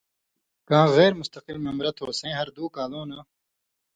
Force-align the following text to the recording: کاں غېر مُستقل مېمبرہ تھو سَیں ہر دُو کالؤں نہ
کاں 0.67 0.85
غېر 0.95 1.11
مُستقل 1.19 1.57
مېمبرہ 1.63 1.91
تھو 1.97 2.05
سَیں 2.19 2.37
ہر 2.39 2.47
دُو 2.55 2.65
کالؤں 2.75 3.05
نہ 3.09 3.19